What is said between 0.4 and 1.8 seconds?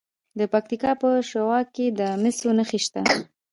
پکتیا په شواک